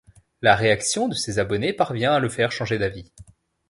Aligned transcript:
La 0.41 0.55
réaction 0.55 1.07
de 1.07 1.13
ses 1.13 1.37
abonnés 1.37 1.73
parvient 1.73 2.11
à 2.13 2.19
le 2.19 2.27
faire 2.27 2.51
changer 2.51 2.79
d’avis. 2.79 3.11